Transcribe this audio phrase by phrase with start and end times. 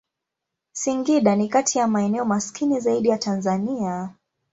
[0.71, 4.09] Singida ni kati ya maeneo maskini zaidi ya Tanzania.